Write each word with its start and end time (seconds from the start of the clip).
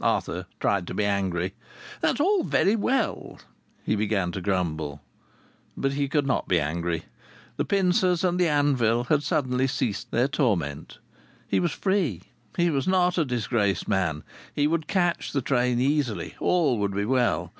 Arthur 0.00 0.46
tried 0.60 0.86
to 0.86 0.94
be 0.94 1.04
angry. 1.04 1.52
"That's 2.00 2.18
all 2.18 2.42
very 2.42 2.74
well" 2.74 3.38
he 3.84 3.96
began 3.96 4.32
to 4.32 4.40
grumble. 4.40 5.02
But 5.76 5.92
he 5.92 6.08
could 6.08 6.26
not 6.26 6.48
be 6.48 6.58
angry. 6.58 7.02
The 7.58 7.66
pincers 7.66 8.24
and 8.24 8.40
the 8.40 8.48
anvil 8.48 9.04
had 9.10 9.22
suddenly 9.22 9.66
ceased 9.66 10.10
their 10.10 10.26
torment. 10.26 11.00
He 11.46 11.60
was 11.60 11.72
free. 11.72 12.22
He 12.56 12.70
was 12.70 12.88
not 12.88 13.18
a 13.18 13.26
disgraced 13.26 13.86
man. 13.86 14.24
He 14.54 14.66
would 14.66 14.86
catch 14.86 15.32
the 15.32 15.42
train 15.42 15.78
easily. 15.78 16.34
All 16.40 16.78
would 16.78 16.94
be 16.94 17.04
well. 17.04 17.52